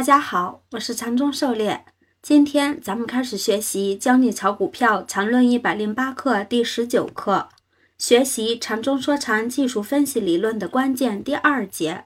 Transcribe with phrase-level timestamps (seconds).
[0.00, 1.84] 大家好，我是禅中狩猎。
[2.22, 7.50] 今天咱们开始学习《教你炒股票禅论一百零八课》第十九课，
[7.98, 12.04] 学习禅中说禅技术分析理论的关键第二节。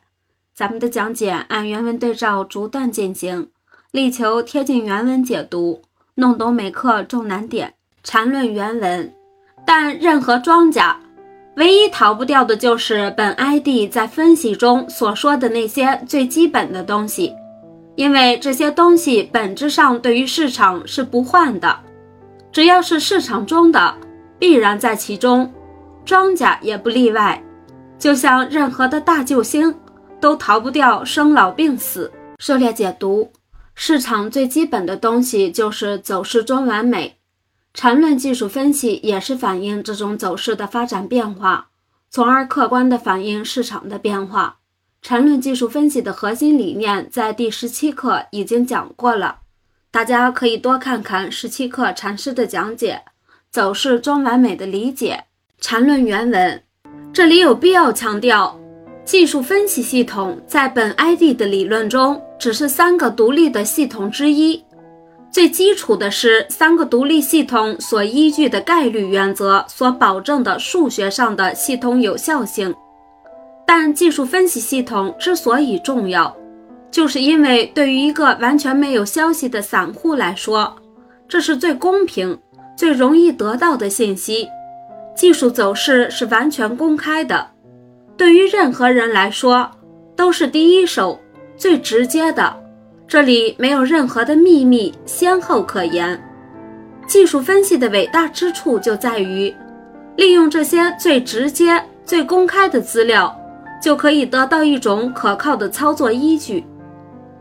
[0.53, 3.51] 咱们的讲解按原文对照逐段进行，
[3.93, 5.83] 力求贴近原文解读，
[6.17, 7.75] 弄懂每课重难点。
[8.03, 9.15] 禅论原文，
[9.65, 11.01] 但任何庄家。
[11.59, 17.33] 唯一逃不掉的就是本 ID 在分析中所说的那些最基本的东西，
[17.97, 21.81] 因为这些东西本质上对于市场是不换的，
[22.51, 23.97] 只要是市场中的，
[24.39, 25.53] 必然在其中，
[26.05, 27.43] 庄家也不例外。
[27.99, 29.75] 就像任何的大救星，
[30.21, 32.13] 都逃不掉生老病死。
[32.39, 33.31] 涉猎解读，
[33.75, 37.17] 市场最基本的东西就是走势中完美。
[37.73, 41.69] 缠论技术分析也是反映这种走势的发展变化，
[42.11, 44.59] 从而客观地反映市场的变化。
[45.05, 49.41] 缠论技术分析的核心理念在第十七课已经讲过了，
[49.91, 53.03] 大家可以多看看十七课禅师的讲解。
[53.51, 55.25] 走势中完美的理解，
[55.61, 56.63] 缠论原文。
[57.13, 58.59] 这里有必要强调，
[59.05, 64.65] 技术分析系统在本 ID 的理论中只是三个独立的系统之一。
[65.31, 72.75] 最基础的是三个独立系统所依据的概率原则所保证的数学上的系统有效性。
[73.67, 76.37] 但技术分析系统之所以重要，
[76.91, 80.77] 就是因为对于一个完全没有消息的散户来说，
[81.29, 82.39] 这是最公平、
[82.77, 84.49] 最容易得到的信息。
[85.17, 87.49] 技术走势是完全公开的，
[88.17, 89.71] 对于任何人来说
[90.17, 91.21] 都是第一手、
[91.57, 92.55] 最直接的。
[93.07, 96.21] 这里没有任何的秘密先后可言。
[97.07, 99.55] 技术分析的伟大之处就在于，
[100.17, 103.39] 利用这些最直接、最公开的资料，
[103.85, 106.65] 就可以得到一种可靠的操作依据。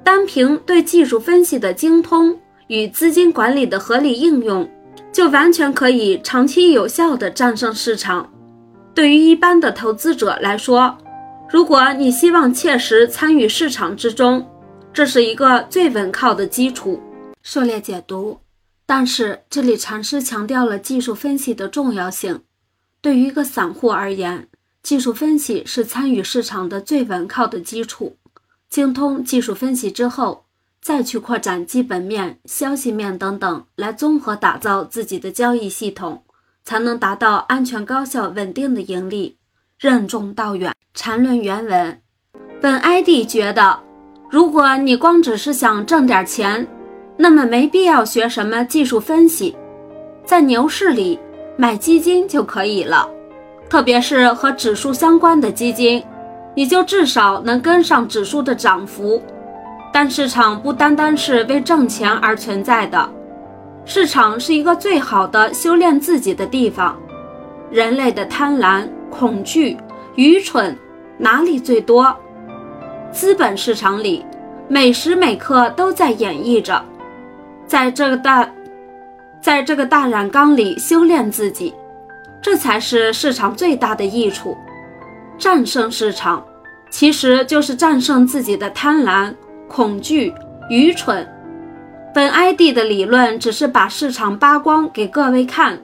[0.04, 4.70] 单凭对技术分析的精通与资金管理的合理应用，
[5.10, 8.30] 就完全可以长期有效地战胜市场。
[8.94, 10.98] 对于一般的投资者来说，
[11.50, 14.46] 如果你希望切实参与市场之中，
[14.92, 17.02] 这是一个最稳靠的基础。
[17.42, 18.40] 狩猎解读，
[18.86, 22.42] 但是这里禅师强调了技术分析的重要性。
[23.02, 24.50] 对于一个散户而言，
[24.84, 28.18] 技术分析是参与市场的最稳靠的基础。
[28.70, 30.46] 精通技术分析之后，
[30.82, 36.24] 再去扩展基本面、消息面等等，来综合打造自己的交易系统，
[36.66, 39.38] 才能达到安全、高效、稳定的盈利。
[39.80, 40.74] 任重道远。
[40.94, 42.02] 禅论原文，
[42.62, 43.80] 本 ID 觉得。
[44.30, 46.68] 如果你光只是想挣点钱，
[47.18, 49.56] 那么没必要学什么技术分析，
[50.26, 51.20] 在牛市里
[51.58, 53.10] 买基金就可以了，
[53.73, 56.06] 特别是和指数相关的基金，
[56.53, 59.19] 你就至少能跟上指数的涨幅。
[59.91, 63.09] 但市场不单单是为挣钱而存在的，
[63.84, 66.95] 市场是一个最好的修炼自己的地方。
[67.72, 69.75] 人类的贪婪、恐惧、
[70.13, 70.78] 愚蠢
[71.17, 72.16] 哪里最多？
[73.11, 74.23] 资本市场里，
[74.67, 76.79] 每时每刻都在演绎着，
[77.66, 78.47] 在这个大，
[79.41, 81.73] 在这个大染缸里修炼自己，
[82.44, 84.56] 这才是市场最大的益处。
[85.40, 86.46] 战胜市场，
[86.92, 89.34] 其实就是战胜自己的贪婪、
[89.68, 90.31] 恐惧、
[90.70, 91.28] 愚蠢。
[92.14, 95.82] 本 ID 的理论只是把市场扒光给各位看，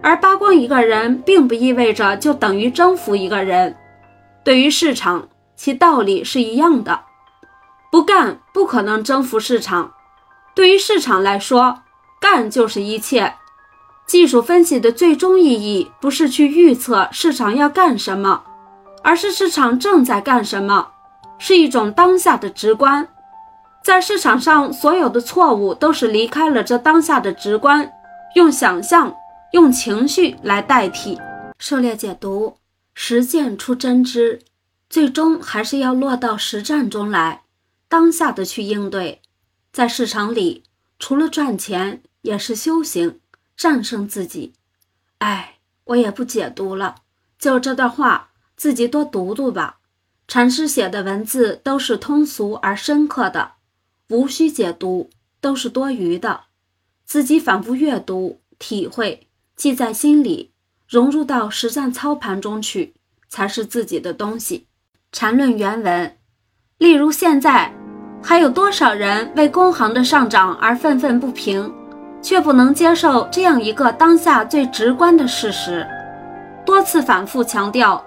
[0.00, 3.74] 而扒光一个人，并不意味着就等于征服一个人。
[4.44, 5.28] 对于市场。
[5.60, 7.00] 其道理是一样的，
[7.90, 9.92] 不干不可能征服市场。
[10.54, 11.80] 对于市场来说，
[12.20, 13.34] 干就是一切。
[14.08, 18.42] 技术分析的最终意义不是去预测市场要干什么，
[19.04, 20.88] 而是市场正在干什么，
[21.38, 23.06] 是一种当下的直观。
[23.84, 27.92] 在市场上，所有的错误都是离开了这当下的直观，
[28.34, 29.14] 用想象、
[29.52, 31.18] 用情绪来代替。
[31.58, 32.56] 狩猎解读，
[32.94, 34.40] 实践出真知。
[34.88, 37.42] 最终还是要落到实战中来，
[37.90, 39.20] 当下的去应对。
[39.70, 40.62] 在市场里，
[40.98, 43.20] 除了赚钱，也是修行，
[43.58, 44.54] 战胜自己。
[45.18, 46.94] 哎，我也不解读了，
[47.38, 49.80] 就这段话，自己多读读吧。
[50.28, 53.52] 禅师写的文字都是通俗而深刻的，
[54.10, 55.10] 无需解读，
[55.40, 56.44] 都是多余的。
[57.04, 59.26] 自己反复阅读、体会，
[59.56, 60.52] 记在心里，
[60.86, 62.94] 融入到实战操盘中去，
[63.28, 64.66] 才是自己的东西。
[65.10, 66.18] 缠论原文，
[66.76, 67.74] 例如现在
[68.22, 71.74] 还有多少人为工行的上涨而愤愤不平，
[72.20, 75.86] 却不能接受这样一个当下最直观的事实？
[76.64, 78.04] 多次反复强调，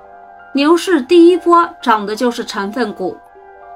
[0.53, 3.17] 牛市第一波涨的就是成分股，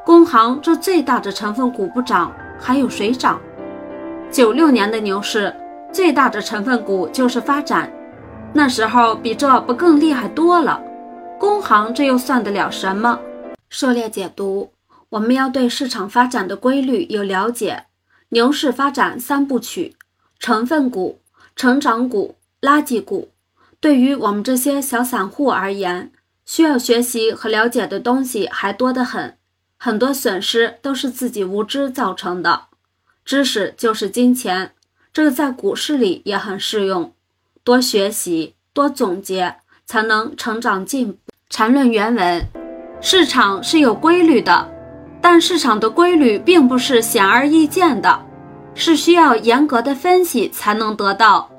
[0.06, 3.40] 工行这最大的成分股不涨，还有谁涨？
[4.30, 5.56] 九六年的牛市，
[5.92, 7.90] 最大的成分股就是发展，
[8.54, 10.82] 那时候比这不更厉害多了。
[11.40, 13.20] 工行这又算得了什么？
[13.70, 14.72] 狩猎解读，
[15.10, 17.86] 我们要对市场发展的规律有了解。
[18.30, 19.96] 牛市发展三部曲：
[20.40, 21.20] 成分股、
[21.56, 23.30] 成长股、垃圾股。
[23.80, 26.12] 对于我们这些小散户而言，
[26.46, 29.38] 需要学习和了解的东西还多得很，
[29.78, 32.66] 很多损失都是自己无知造成的。
[33.24, 34.74] 知识就是金钱，
[35.14, 37.14] 这个在股市里也很适用。
[37.64, 39.56] 多学习，多总结，
[39.86, 41.18] 才能成长进步。
[41.50, 42.44] 缠论原文：
[43.02, 44.68] 市场是有规律的，
[45.22, 48.25] 但市场的规律并不是显而易见的，
[48.76, 51.50] 是需要严格的分析才能得到。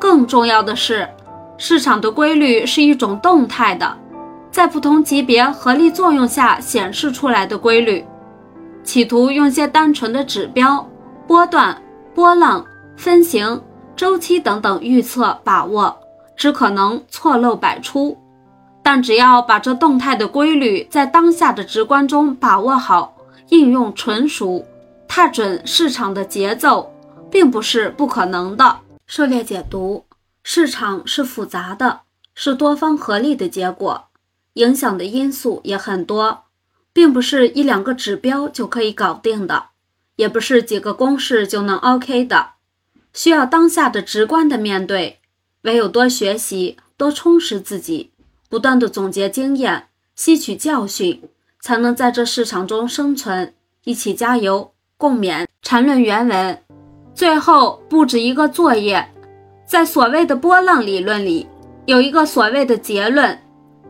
[0.00, 1.08] 更重要的是。
[1.58, 3.96] 市场的规律是一种动态的，
[4.50, 8.04] 在不同级别合力作用下显示出来的规律。
[8.84, 10.86] 企图用些单纯的指标、
[11.26, 11.80] 波段、
[12.14, 12.62] 波浪、
[12.94, 13.58] 分型、
[13.96, 15.96] 周期等等预测把握，
[16.36, 18.14] 只可能错漏百出。
[18.82, 23.16] 但只要把这动态的规律在当下的直观中把握好，
[23.48, 24.62] 应用纯熟，
[25.16, 26.92] 踏准市场的节奏，
[27.30, 28.80] 并不是不可能的。
[29.06, 30.04] 狩猎解读。
[30.42, 32.02] 市场是复杂的，
[32.34, 34.08] 是多方合力的结果，
[34.52, 36.44] 影响的因素也很多，
[36.92, 39.68] 并不是一两个指标就可以搞定的，
[40.16, 42.50] 也不是几个公式就能 OK 的，
[43.14, 45.20] 需要当下的直观的面对。
[45.62, 48.12] 唯有多学习，多充实自己，
[48.50, 51.22] 不断的总结经验，吸取教训，
[51.58, 53.54] 才能在这市场中生存。
[53.84, 55.46] 一起加油，共勉。
[55.62, 56.58] 缠论原文，
[57.14, 59.04] 最后布置一个作业。
[59.66, 61.46] 在所谓的波浪理论里，
[61.86, 63.36] 有一个所谓的结论，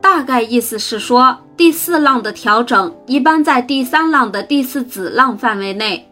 [0.01, 6.11] 大概意思是说，第四浪的调整一般在第三浪的第四子浪范围内。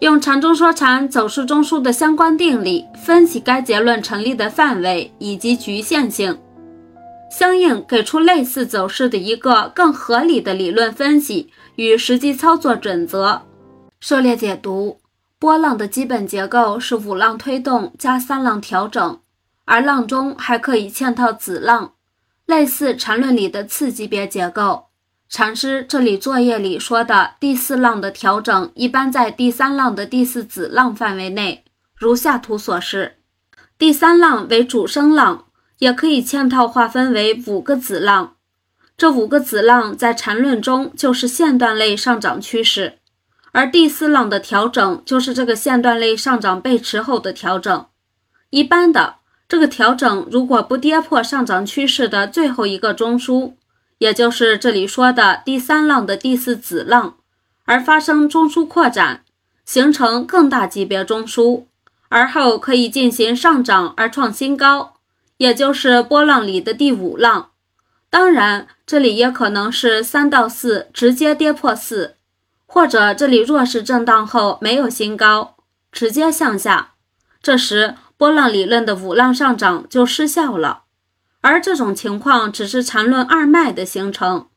[0.00, 6.38] 用禅中说禅走势中枢的相关定理分析该结论成立的范围以及局限性，
[7.30, 13.42] 相应给出类似走势的一个更合理的理论分析与实际操作准则。
[14.00, 15.00] 狩猎解读。
[15.40, 19.20] 波浪的基本结构是五浪推动加三浪调整，
[19.64, 21.92] 而浪中还可以嵌套子浪，
[22.46, 24.86] 类似缠论里的次级别结构。
[25.28, 31.64] 禅师这里作业里说的第四浪的调整，一般在第三浪的第四子浪范围内，
[31.94, 33.18] 如下图所示。
[33.76, 35.44] 第三浪为主升浪，
[35.78, 38.34] 也可以嵌套划分为五个子浪，
[38.96, 42.97] 这五个子浪在缠论中就是线段类上涨趋势。
[43.58, 47.86] 而第四浪的调整就是这个线段类上涨背驰后的调整。
[48.50, 49.16] 一般的，
[49.48, 53.54] 这个调整如果不跌破上涨趋势的最后一个中枢，
[53.98, 57.16] 也就是这里说的第三浪的第四子浪，
[57.64, 59.24] 而发生中枢扩展，
[59.64, 61.64] 形成更大级别中枢，
[62.10, 64.94] 而后可以进行上涨而创新高，
[65.38, 67.50] 也就是波浪里的第五浪。
[68.08, 72.14] 当然，这里也可能是三到四直接跌破四。
[72.70, 75.56] 或者这里弱势震荡后没有新高，
[75.90, 76.92] 直接向下，
[77.42, 80.82] 这时波浪理论的五浪上涨就失效了。
[81.40, 84.48] 而这种情况只是缠论二脉的形成，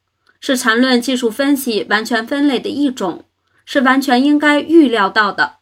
[0.42, 3.24] 是缠论技术分析完全分类的一种，
[3.66, 5.54] 是完全应该预料到的。